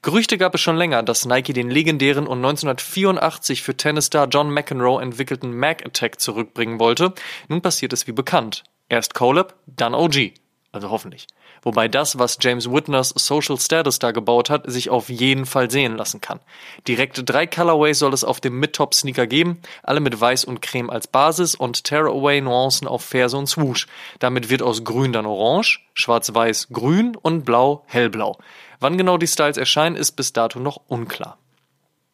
Gerüchte 0.07 0.39
gab 0.39 0.55
es 0.55 0.61
schon 0.61 0.77
länger, 0.77 1.03
dass 1.03 1.25
Nike 1.25 1.53
den 1.53 1.69
legendären 1.69 2.29
und 2.29 2.39
1984 2.39 3.61
für 3.61 3.77
Tennisstar 3.77 4.29
John 4.29 4.51
McEnroe 4.51 5.03
entwickelten 5.03 5.53
Mac 5.53 5.85
Attack 5.85 6.21
zurückbringen 6.21 6.79
wollte. 6.79 7.13
Nun 7.49 7.61
passiert 7.61 7.93
es 7.93 8.07
wie 8.07 8.13
bekannt. 8.13 8.63
Erst 8.89 9.15
Colab, 9.15 9.57
dann 9.67 9.97
OG. 9.97 10.35
Also 10.71 10.91
hoffentlich. 10.91 11.27
Wobei 11.63 11.89
das, 11.89 12.21
was 12.21 12.39
James 12.41 12.71
Whitners 12.71 13.15
Social 13.17 13.59
Status 13.59 13.99
da 13.99 14.13
gebaut 14.13 14.49
hat, 14.49 14.71
sich 14.71 14.91
auf 14.91 15.09
jeden 15.09 15.45
Fall 15.45 15.73
sehen 15.73 15.97
lassen 15.97 16.21
kann. 16.21 16.39
Direkte 16.87 17.25
drei 17.25 17.49
Colorways 17.49 17.99
soll 17.99 18.15
es 18.15 18.23
auf 18.23 18.41
dem 18.41 18.61
Mid-Top 18.61 18.95
Sneaker 18.95 19.27
geben, 19.27 19.61
alle 19.83 19.99
mit 19.99 20.21
Weiß 20.21 20.45
und 20.45 20.63
Creme 20.63 20.89
als 20.89 21.09
Basis 21.09 21.57
und 21.57 21.83
Tearaway 21.83 22.41
Nuancen 22.41 22.87
auf 22.87 23.03
Ferse 23.03 23.37
und 23.37 23.49
Swoosh. 23.49 23.89
Damit 24.21 24.51
wird 24.51 24.63
aus 24.63 24.85
Grün 24.85 25.13
dann 25.13 25.27
Orange, 25.27 25.81
Schwarz-Weiß 25.95 26.69
Grün 26.71 27.17
und 27.17 27.45
Blau 27.45 27.83
Hellblau. 27.87 28.39
Wann 28.81 28.99
genau 28.99 29.19
die 29.19 29.27
Styles 29.27 29.57
erscheinen, 29.57 29.97
ist 29.97 30.13
bis 30.13 30.33
dato 30.33 30.59
noch 30.59 30.81
unklar. 30.87 31.39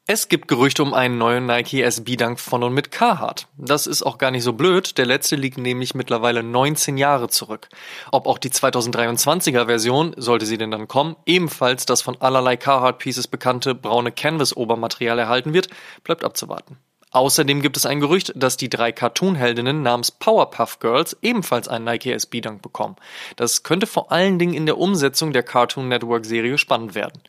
Es 0.05 0.29
gibt 0.29 0.49
Gerüchte 0.49 0.83
um 0.83 0.95
einen 0.95 1.17
neuen 1.17 1.47
Nike 1.47 1.81
SB 1.81 2.17
Dunk 2.17 2.41
von 2.41 2.65
und 2.65 2.75
mit 2.75 2.91
Carhartt. 2.91 3.47
Das 3.57 3.87
ist 3.87 4.03
auch 4.03 4.19
gar 4.19 4.33
nicht 4.33 4.43
so 4.43 4.53
blöd, 4.53 4.99
der 4.99 5.07
letzte 5.07 5.37
liegt 5.37 5.59
nämlich 5.59 5.95
mittlerweile 5.95 6.43
19 6.43 6.97
Jahre 6.97 7.29
zurück. 7.29 7.69
Ob 8.11 8.27
auch 8.27 8.39
die 8.39 8.51
2023er 8.51 9.67
Version, 9.67 10.13
sollte 10.17 10.45
sie 10.45 10.59
denn 10.59 10.73
dann 10.73 10.89
kommen, 10.89 11.15
ebenfalls 11.25 11.87
das 11.87 12.03
von 12.03 12.21
allerlei 12.21 12.57
Carhartt 12.57 12.99
Pieces 12.99 13.29
bekannte 13.29 13.77
braune 13.77 14.11
Canvas 14.11 14.57
Obermaterial 14.57 15.21
erhalten 15.21 15.53
wird, 15.53 15.69
bleibt 16.03 16.25
abzuwarten. 16.25 16.79
Außerdem 17.13 17.61
gibt 17.61 17.77
es 17.77 17.87
ein 17.87 18.01
Gerücht, 18.01 18.33
dass 18.35 18.57
die 18.57 18.71
drei 18.71 18.91
Cartoon-Heldinnen 18.91 19.83
namens 19.83 20.11
Powerpuff 20.11 20.79
Girls 20.79 21.17
ebenfalls 21.21 21.69
einen 21.69 21.85
Nike 21.85 22.13
SB 22.13 22.41
Dunk 22.41 22.63
bekommen. 22.63 22.97
Das 23.37 23.63
könnte 23.63 23.87
vor 23.87 24.11
allen 24.11 24.39
Dingen 24.39 24.55
in 24.55 24.67
der 24.67 24.79
Umsetzung 24.79 25.33
der 25.33 25.43
Cartoon 25.43 25.89
Network 25.89 26.25
Serie 26.25 26.57
spannend 26.57 26.95
werden. 26.95 27.23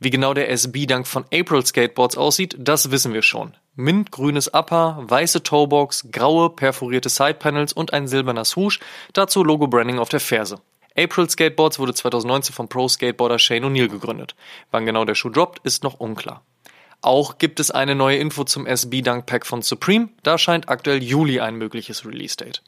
Wie 0.00 0.10
genau 0.10 0.34
der 0.34 0.50
SB-Dunk 0.50 1.06
von 1.06 1.24
April 1.32 1.64
Skateboards 1.64 2.16
aussieht, 2.16 2.56
das 2.58 2.90
wissen 2.90 3.12
wir 3.12 3.22
schon. 3.22 3.54
Mintgrünes 3.74 4.52
Upper, 4.52 4.98
weiße 5.02 5.42
Toebox, 5.42 6.08
graue 6.12 6.50
perforierte 6.50 7.08
Sidepanels 7.08 7.72
und 7.72 7.92
ein 7.92 8.06
silberner 8.06 8.44
Swoosh, 8.44 8.80
dazu 9.14 9.42
Logo-Branding 9.42 9.98
auf 9.98 10.10
der 10.10 10.20
Ferse. 10.20 10.60
April 10.96 11.30
Skateboards 11.30 11.78
wurde 11.78 11.94
2019 11.94 12.54
vom 12.54 12.68
Pro-Skateboarder 12.68 13.38
Shane 13.38 13.64
O'Neill 13.64 13.88
gegründet. 13.88 14.34
Wann 14.70 14.84
genau 14.84 15.04
der 15.04 15.14
Schuh 15.14 15.30
droppt, 15.30 15.60
ist 15.64 15.84
noch 15.84 16.00
unklar. 16.00 16.42
Auch 17.00 17.38
gibt 17.38 17.60
es 17.60 17.70
eine 17.70 17.94
neue 17.94 18.16
Info 18.16 18.42
zum 18.42 18.66
SB 18.66 19.02
Dunk 19.02 19.26
Pack 19.26 19.46
von 19.46 19.62
Supreme. 19.62 20.08
Da 20.24 20.36
scheint 20.36 20.68
aktuell 20.68 21.00
Juli 21.00 21.38
ein 21.38 21.54
mögliches 21.54 22.04
Release-Date. 22.04 22.62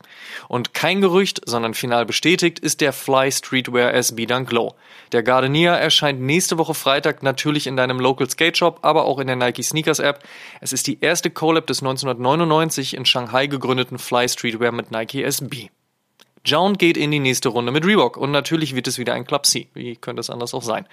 Und 0.47 0.73
kein 0.73 1.01
Gerücht, 1.01 1.41
sondern 1.47 1.75
final 1.75 2.07
bestätigt 2.07 2.61
ist 2.61 2.81
der 2.81 2.93
Fly 2.93 3.33
Streetwear 3.33 3.93
SB 3.93 4.27
Dunk 4.27 4.53
Low. 4.53 4.77
Der 5.11 5.25
Gardenia 5.25 5.75
erscheint 5.75 6.21
nächste 6.21 6.59
Woche 6.59 6.75
Freitag 6.75 7.25
natürlich 7.25 7.67
in 7.67 7.77
deinem 7.77 7.99
Local 7.99 8.31
Skate 8.31 8.57
Shop, 8.57 8.79
aber 8.83 9.05
auch 9.05 9.19
in 9.19 9.27
der 9.27 9.37
Nike 9.37 9.65
Sneakers 9.65 9.99
App. 9.99 10.23
Es 10.61 10.73
ist 10.73 10.87
die 10.87 11.01
erste 11.01 11.31
Collab 11.31 11.67
des 11.67 11.83
1999 11.83 12.95
in 12.95 13.05
Shanghai 13.07 13.49
gegründeten 13.49 13.99
Fly 13.99 14.29
Streetwear 14.29 14.71
mit 14.71 14.93
Nike 14.93 15.25
SB. 15.25 15.71
Joan 16.45 16.79
geht 16.79 16.97
in 16.97 17.11
die 17.11 17.19
nächste 17.19 17.51
Runde 17.51 17.71
mit 17.71 17.85
Reebok 17.85 18.17
und 18.17 18.31
natürlich 18.31 18.75
wird 18.75 18.89
es 18.89 18.99
wieder 18.99 19.13
ein 19.13 19.27
Club 19.27 19.45
C. 19.45 19.69
Wie 19.75 19.97
könnte 19.97 20.21
es 20.21 20.31
anders 20.31 20.55
auch 20.55 20.63
sein? 20.63 20.87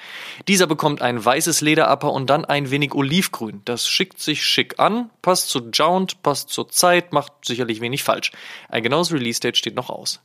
Dieser 0.48 0.68
bekommt 0.68 1.02
ein 1.02 1.24
weißes 1.24 1.62
Lederupper 1.62 2.12
und 2.12 2.30
dann 2.30 2.44
ein 2.44 2.70
wenig 2.70 2.94
Olivgrün. 2.94 3.62
Das 3.64 3.88
schickt 3.88 4.20
sich 4.20 4.44
schick 4.44 4.78
an, 4.80 5.10
passt 5.22 5.50
zu 5.50 5.70
Jount, 5.72 6.22
passt 6.22 6.50
zur 6.50 6.68
Zeit, 6.70 7.14
macht 7.14 7.32
sicherlich 7.46 7.80
wenig 7.80 8.04
falsch. 8.04 8.32
Ein 8.68 8.84
genaues 8.84 9.14
Release-Date 9.14 9.56
steht 9.56 9.76
noch 9.76 9.90
aus. 9.90 10.20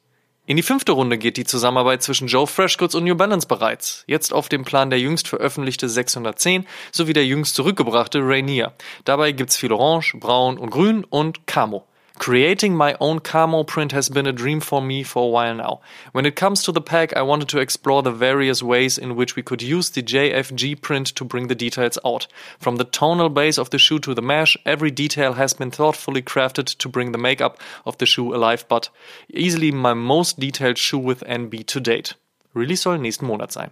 In 0.44 0.56
die 0.56 0.64
fünfte 0.64 0.90
Runde 0.90 1.18
geht 1.18 1.36
die 1.36 1.44
Zusammenarbeit 1.44 2.02
zwischen 2.02 2.26
Joe 2.26 2.48
Freshgoods 2.48 2.96
und 2.96 3.04
New 3.04 3.14
Balance 3.14 3.46
bereits. 3.46 4.02
Jetzt 4.08 4.32
auf 4.32 4.48
dem 4.48 4.64
Plan 4.64 4.90
der 4.90 4.98
jüngst 4.98 5.28
veröffentlichte 5.28 5.88
610 5.88 6.66
sowie 6.90 7.12
der 7.12 7.24
jüngst 7.24 7.54
zurückgebrachte 7.54 8.18
Rainier. 8.20 8.72
Dabei 9.04 9.30
gibt's 9.30 9.56
viel 9.56 9.72
Orange, 9.72 10.16
Braun 10.18 10.58
und 10.58 10.70
Grün 10.70 11.04
und 11.04 11.46
Camo. 11.46 11.86
Creating 12.18 12.76
my 12.76 12.94
own 13.00 13.18
camo 13.18 13.64
print 13.64 13.92
has 13.92 14.08
been 14.08 14.26
a 14.26 14.32
dream 14.32 14.60
for 14.60 14.82
me 14.82 15.02
for 15.02 15.24
a 15.24 15.28
while 15.28 15.54
now. 15.54 15.80
When 16.12 16.26
it 16.26 16.36
comes 16.36 16.62
to 16.62 16.72
the 16.72 16.80
pack, 16.80 17.16
I 17.16 17.22
wanted 17.22 17.48
to 17.48 17.58
explore 17.58 18.02
the 18.02 18.12
various 18.12 18.62
ways 18.62 18.98
in 18.98 19.16
which 19.16 19.34
we 19.34 19.42
could 19.42 19.62
use 19.62 19.90
the 19.90 20.02
JFG 20.02 20.80
print 20.80 21.06
to 21.08 21.24
bring 21.24 21.48
the 21.48 21.54
details 21.54 21.98
out. 22.04 22.26
From 22.58 22.76
the 22.76 22.84
tonal 22.84 23.28
base 23.28 23.58
of 23.58 23.70
the 23.70 23.78
shoe 23.78 23.98
to 24.00 24.14
the 24.14 24.22
mesh, 24.22 24.56
every 24.66 24.90
detail 24.90 25.32
has 25.34 25.54
been 25.54 25.70
thoughtfully 25.70 26.22
crafted 26.22 26.76
to 26.78 26.88
bring 26.88 27.12
the 27.12 27.18
makeup 27.18 27.58
of 27.84 27.98
the 27.98 28.06
shoe 28.06 28.34
alive, 28.34 28.66
but 28.68 28.90
easily 29.32 29.72
my 29.72 29.94
most 29.94 30.38
detailed 30.38 30.78
shoe 30.78 30.98
with 30.98 31.24
NB 31.24 31.66
to 31.66 31.80
date. 31.80 32.14
Release 32.54 32.82
soll 32.82 32.98
nächsten 32.98 33.26
Monat 33.26 33.52
sein. 33.52 33.70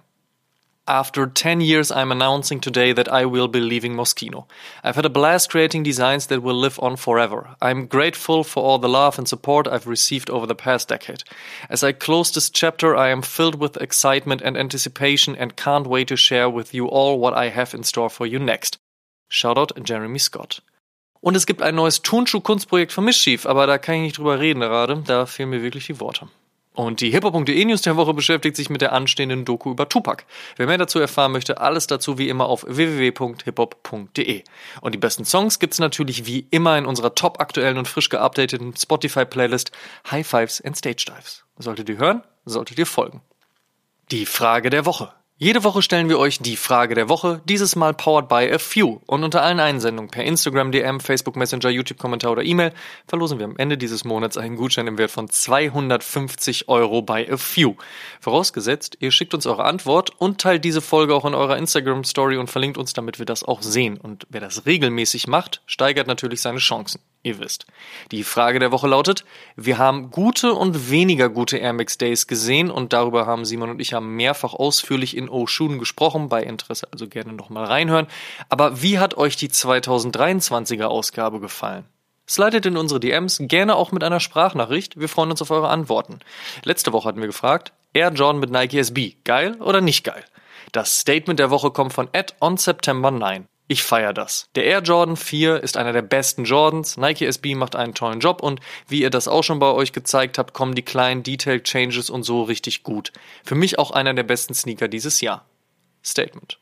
After 0.91 1.29
10 1.29 1.61
years, 1.61 1.93
I'm 1.93 2.11
announcing 2.11 2.59
today 2.59 2.93
that 2.93 3.07
I 3.07 3.25
will 3.25 3.47
be 3.47 3.61
leaving 3.61 3.95
Moschino. 3.95 4.47
I've 4.83 4.97
had 4.97 5.07
a 5.07 5.09
blast 5.09 5.49
creating 5.49 5.85
designs 5.85 6.27
that 6.27 6.43
will 6.43 6.57
live 6.57 6.81
on 6.83 6.97
forever. 6.97 7.55
I'm 7.63 7.87
grateful 7.87 8.43
for 8.43 8.65
all 8.65 8.81
the 8.81 8.89
love 8.89 9.17
and 9.17 9.29
support 9.29 9.69
I've 9.69 9.87
received 9.87 10.29
over 10.31 10.49
the 10.49 10.57
past 10.57 10.89
decade. 10.89 11.23
As 11.69 11.85
I 11.85 11.93
close 11.93 12.33
this 12.33 12.51
chapter, 12.51 12.97
I 12.97 13.11
am 13.11 13.23
filled 13.23 13.61
with 13.61 13.81
excitement 13.81 14.43
and 14.43 14.57
anticipation 14.57 15.37
and 15.37 15.55
can't 15.55 15.87
wait 15.87 16.09
to 16.09 16.17
share 16.17 16.51
with 16.51 16.75
you 16.75 16.89
all 16.89 17.21
what 17.21 17.35
I 17.35 17.51
have 17.51 17.73
in 17.73 17.85
store 17.85 18.11
for 18.11 18.27
you 18.27 18.41
next. 18.41 18.77
Shoutout 19.31 19.71
Jeremy 19.89 20.19
Scott. 20.19 20.61
Und 21.21 21.37
es 21.37 21.47
gibt 21.47 21.63
ein 21.63 21.77
neues 21.77 22.03
Turnschuh-Kunstprojekt 22.03 22.91
von 22.91 23.05
Mischief, 23.05 23.47
aber 23.47 23.69
da 23.69 23.79
kann 23.79 23.95
ich 23.95 24.03
nicht 24.03 24.19
drüber 24.19 24.41
reden 24.41 24.59
gerade. 24.59 25.01
Da 25.07 25.27
fehlen 25.27 25.51
mir 25.51 25.63
wirklich 25.63 25.87
die 25.87 26.01
Worte. 26.01 26.27
Und 26.81 27.03
die 27.03 27.11
hiphop.de 27.11 27.65
News 27.67 27.83
der 27.83 27.99
Woche 27.99 28.15
beschäftigt 28.15 28.57
sich 28.57 28.71
mit 28.71 28.81
der 28.81 28.93
anstehenden 28.93 29.45
Doku 29.45 29.71
über 29.71 29.87
Tupac. 29.87 30.25
Wer 30.57 30.67
mehr 30.67 30.79
dazu 30.79 30.99
erfahren 30.99 31.31
möchte, 31.31 31.61
alles 31.61 31.87
dazu 31.87 32.17
wie 32.17 32.31
immer 32.31 32.47
auf 32.47 32.65
www.hiphop.de. 32.67 34.45
Und 34.81 34.95
die 34.95 34.99
besten 34.99 35.27
Songs 35.27 35.59
gibt's 35.59 35.79
natürlich 35.79 36.25
wie 36.25 36.47
immer 36.51 36.79
in 36.79 36.87
unserer 36.87 37.15
top 37.15 37.39
aktuellen 37.39 37.77
und 37.77 37.87
frisch 37.87 38.09
geupdateten 38.09 38.75
Spotify 38.75 39.27
Playlist 39.27 39.73
High 40.11 40.27
Fives 40.27 40.63
and 40.63 40.75
Stage 40.75 41.05
Dives. 41.07 41.45
Solltet 41.59 41.91
ihr 41.91 41.99
hören, 41.99 42.23
solltet 42.47 42.79
ihr 42.79 42.87
folgen. 42.87 43.21
Die 44.11 44.25
Frage 44.25 44.71
der 44.71 44.87
Woche. 44.87 45.13
Jede 45.43 45.65
Woche 45.65 45.81
stellen 45.81 46.11
wir 46.11 46.19
euch 46.19 46.41
die 46.41 46.59
Frage 46.59 46.95
der 46.95 47.09
Woche, 47.09 47.41
dieses 47.47 47.75
Mal 47.75 47.95
powered 47.95 48.29
by 48.29 48.53
a 48.53 48.59
few. 48.59 49.01
Und 49.07 49.25
unter 49.25 49.41
allen 49.41 49.59
Einsendungen 49.59 50.11
per 50.11 50.23
Instagram, 50.23 50.71
DM, 50.71 51.01
Facebook 51.01 51.35
Messenger, 51.35 51.71
YouTube-Kommentar 51.71 52.33
oder 52.33 52.45
E-Mail 52.45 52.75
verlosen 53.07 53.39
wir 53.39 53.47
am 53.47 53.57
Ende 53.57 53.79
dieses 53.79 54.05
Monats 54.05 54.37
einen 54.37 54.57
Gutschein 54.57 54.87
im 54.87 54.99
Wert 54.99 55.11
von 55.11 55.31
250 55.31 56.69
Euro 56.69 57.01
by 57.01 57.27
a 57.31 57.39
few. 57.39 57.77
Vorausgesetzt, 58.21 58.99
ihr 59.01 59.11
schickt 59.13 59.33
uns 59.33 59.47
eure 59.47 59.65
Antwort 59.65 60.11
und 60.19 60.43
teilt 60.43 60.63
diese 60.63 60.83
Folge 60.83 61.15
auch 61.15 61.25
in 61.25 61.33
eurer 61.33 61.57
Instagram-Story 61.57 62.37
und 62.37 62.51
verlinkt 62.51 62.77
uns, 62.77 62.93
damit 62.93 63.19
wir 63.19 63.25
das 63.25 63.43
auch 63.43 63.63
sehen. 63.63 63.97
Und 63.97 64.27
wer 64.29 64.43
das 64.43 64.67
regelmäßig 64.67 65.27
macht, 65.27 65.63
steigert 65.65 66.07
natürlich 66.07 66.43
seine 66.43 66.59
Chancen. 66.59 67.01
Ihr 67.23 67.39
wisst. 67.39 67.67
Die 68.13 68.25
Frage 68.25 68.61
der 68.61 68.73
Woche 68.73 68.89
lautet, 68.89 69.27
wir 69.55 69.77
haben 69.77 70.11
gute 70.11 70.55
und 70.55 70.91
weniger 70.91 71.29
gute 71.29 71.59
Air 71.59 71.75
Max 71.75 71.99
Days 71.99 72.27
gesehen 72.27 72.71
und 72.71 72.95
darüber 72.95 73.27
haben 73.27 73.45
Simon 73.45 73.69
und 73.69 73.81
ich 73.81 73.91
ja 73.91 74.01
mehrfach 74.01 74.55
ausführlich 74.55 75.15
in 75.15 75.29
Oshun 75.29 75.79
gesprochen, 75.79 76.31
bei 76.31 76.43
Interesse 76.43 76.89
also 76.91 77.07
gerne 77.07 77.35
nochmal 77.35 77.67
reinhören. 77.67 78.07
Aber 78.49 78.81
wie 78.81 78.99
hat 78.99 79.19
euch 79.19 79.37
die 79.37 79.51
2023er 79.51 80.85
Ausgabe 80.85 81.41
gefallen? 81.41 81.85
Slidet 82.27 82.65
in 82.65 82.79
unsere 82.79 83.01
DMs, 83.01 83.39
gerne 83.43 83.77
auch 83.77 83.93
mit 83.93 84.03
einer 84.03 84.21
Sprachnachricht. 84.21 84.99
Wir 84.99 85.09
freuen 85.09 85.31
uns 85.31 85.43
auf 85.43 85.51
eure 85.51 85.69
Antworten. 85.69 86.21
Letzte 86.65 86.93
Woche 86.95 87.09
hatten 87.09 87.21
wir 87.21 87.27
gefragt, 87.27 87.73
Air 87.93 88.13
Jordan 88.13 88.41
mit 88.41 88.51
Nike 88.51 88.79
SB, 88.79 89.17
geil 89.25 89.57
oder 89.61 89.83
nicht 89.83 90.05
geil? 90.05 90.25
Das 90.73 91.01
Statement 91.01 91.39
der 91.39 91.51
Woche 91.51 91.71
kommt 91.71 91.93
von 91.93 92.09
Ed 92.13 92.35
on 92.41 92.57
September 92.57 93.11
9. 93.11 93.47
Ich 93.71 93.85
feiere 93.85 94.13
das. 94.13 94.49
Der 94.57 94.65
Air 94.65 94.81
Jordan 94.81 95.17
4 95.17 95.63
ist 95.63 95.77
einer 95.77 95.93
der 95.93 96.03
besten 96.03 96.43
Jordans. 96.43 96.97
Nike 96.97 97.25
SB 97.27 97.55
macht 97.55 97.77
einen 97.77 97.95
tollen 97.95 98.19
Job 98.19 98.43
und 98.43 98.59
wie 98.89 99.03
ihr 99.03 99.11
das 99.11 99.29
auch 99.29 99.45
schon 99.45 99.61
bei 99.61 99.71
euch 99.71 99.93
gezeigt 99.93 100.39
habt, 100.39 100.55
kommen 100.55 100.75
die 100.75 100.83
kleinen 100.83 101.23
Detail 101.23 101.61
Changes 101.61 102.11
und 102.11 102.25
so 102.25 102.43
richtig 102.43 102.83
gut. 102.83 103.13
Für 103.45 103.55
mich 103.55 103.79
auch 103.79 103.93
einer 103.93 104.13
der 104.13 104.25
besten 104.25 104.55
Sneaker 104.55 104.89
dieses 104.89 105.21
Jahr. 105.21 105.47
Statement. 106.05 106.59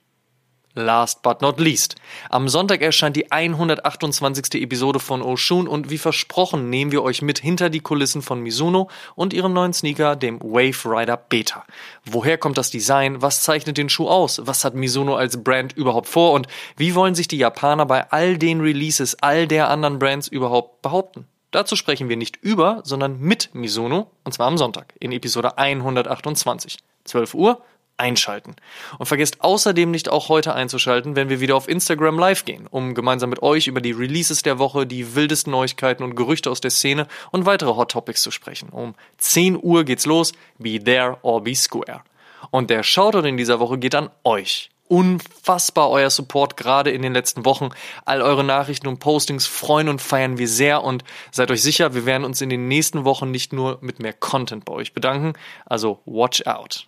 Last 0.79 1.23
but 1.23 1.43
not 1.43 1.59
least. 1.59 1.97
Am 2.31 2.49
Sonntag 2.49 2.83
erscheint 2.83 3.17
die 3.17 3.33
128. 3.33 4.63
Episode 4.63 5.01
von 5.01 5.23
Oshun 5.23 5.67
und 5.67 5.91
wie 5.91 5.99
versprochen 5.99 6.71
nehmen 6.71 6.93
wir 6.93 7.03
euch 7.03 7.21
mit 7.21 7.41
hinter 7.41 7.69
die 7.69 7.81
Kulissen 7.81 8.23
von 8.23 8.41
Mizuno 8.41 8.89
und 9.17 9.33
ihrem 9.33 9.53
neuen 9.53 9.73
Sneaker, 9.73 10.15
dem 10.15 10.41
Wave 10.41 10.85
Rider 10.85 11.17
Beta. 11.17 11.65
Woher 12.05 12.39
kommt 12.39 12.59
das 12.59 12.71
Design? 12.71 13.21
Was 13.21 13.43
zeichnet 13.43 13.77
den 13.77 13.89
Schuh 13.89 14.09
aus? 14.09 14.41
Was 14.45 14.65
hat 14.65 14.77
Mizuno 14.77 15.17
als 15.17 15.43
Brand 15.43 15.73
überhaupt 15.77 16.07
vor? 16.07 16.33
Und 16.33 16.47
wie 16.77 16.95
wollen 16.95 17.17
sich 17.17 17.27
die 17.27 17.39
Japaner 17.39 17.85
bei 17.85 18.09
all 18.13 18.39
den 18.39 18.61
Releases 18.61 19.17
all 19.21 19.49
der 19.49 19.71
anderen 19.71 19.99
Brands 19.99 20.29
überhaupt 20.29 20.81
behaupten? 20.83 21.27
Dazu 21.51 21.75
sprechen 21.75 22.09
wir 22.09 22.17
nicht 22.17 22.37
über, 22.37 22.83
sondern 22.85 23.19
mit 23.19 23.51
Mizuno, 23.53 24.13
und 24.23 24.33
zwar 24.33 24.47
am 24.47 24.59
Sonntag 24.59 24.95
in 25.01 25.11
Episode 25.11 25.59
128. 25.59 26.79
12 27.05 27.35
Uhr, 27.35 27.63
einschalten. 27.99 28.57
Und 28.99 29.07
vergesst 29.07 29.43
außerdem 29.43 29.91
nicht 29.91 30.09
auch 30.09 30.29
heute 30.29 30.55
einzuschalten, 30.55 31.17
wenn 31.17 31.29
wir 31.29 31.41
wieder 31.41 31.57
auf 31.57 31.69
Instagram 31.69 32.19
live 32.19 32.45
gehen, 32.45 32.67
um 32.69 32.95
gemeinsam 32.95 33.31
mit 33.31 33.43
euch 33.43 33.67
über 33.67 33.81
die 33.81 33.93
Releases 33.93 34.43
der 34.43 34.59
Woche, 34.59 34.87
die 34.87 35.15
wildesten 35.15 35.51
Neuigkeiten 35.51 36.03
und 36.03 36.15
Gerüchte 36.15 36.51
aus 36.51 36.61
der 36.61 36.71
Szene 36.71 37.07
und 37.31 37.47
weitere 37.47 37.75
Hot 37.75 37.91
Topics 37.91 38.23
zu 38.23 38.31
sprechen. 38.31 38.71
Um 38.71 38.95
10 39.19 39.59
Uhr 39.61 39.85
geht's 39.85 40.07
los. 40.07 40.33
Be 40.59 40.83
there 40.83 41.19
or 41.23 41.43
be 41.43 41.55
square. 41.55 42.03
Und 42.51 42.71
der 42.71 42.83
Shoutout 42.83 43.27
in 43.27 43.37
dieser 43.37 43.61
Woche 43.61 43.79
geht 43.79 43.95
an 43.95 44.11
euch. 44.25 44.71
Unfassbar 44.89 45.91
euer 45.91 46.09
Support 46.09 46.57
gerade 46.57 46.91
in 46.91 47.03
den 47.03 47.13
letzten 47.13 47.45
Wochen. 47.45 47.69
All 48.07 48.23
eure 48.23 48.43
Nachrichten 48.43 48.87
und 48.87 49.01
Postings 49.01 49.47
freuen 49.47 49.89
und 49.89 50.01
feiern 50.01 50.39
wir 50.39 50.49
sehr 50.49 50.83
und 50.83 51.05
seid 51.31 51.51
euch 51.51 51.63
sicher, 51.63 51.95
wir 51.95 52.07
werden 52.07 52.25
uns 52.25 52.41
in 52.41 52.49
den 52.49 52.69
nächsten 52.69 53.05
Wochen 53.05 53.31
nicht 53.31 53.53
nur 53.53 53.79
mit 53.83 54.01
mehr 54.01 54.15
Content 54.15 54.65
bei 54.65 54.73
euch 54.73 54.95
bedanken. 54.95 55.35
Also 55.67 56.01
watch 56.07 56.47
out. 56.47 56.88